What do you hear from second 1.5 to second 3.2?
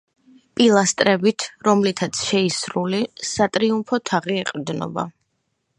რომლითაც შეისრული,